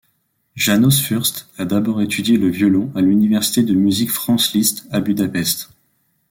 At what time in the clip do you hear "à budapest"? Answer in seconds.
4.89-5.69